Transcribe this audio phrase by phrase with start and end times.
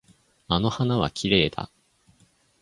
[0.47, 1.69] あの花はきれいだ。